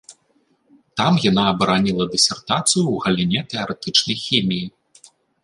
[1.01, 4.65] Там яна абараніла дысертацыю ў галіне тэарэтычнай хіміі.